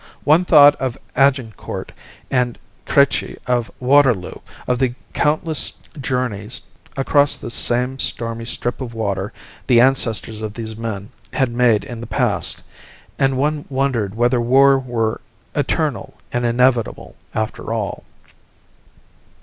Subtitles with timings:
[0.23, 1.91] One thought of Agincourt
[2.31, 2.57] and
[2.87, 4.33] Crecy, of Waterloo,
[4.65, 6.63] of the countless journeys
[6.97, 9.31] across this same stormy strip of water
[9.67, 12.63] the ancestors of these man had made in the past,
[13.19, 15.21] and one wondered whether war were
[15.53, 18.03] eternal and inevitable, after all.